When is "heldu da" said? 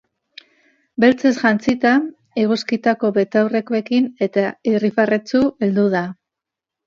5.67-6.03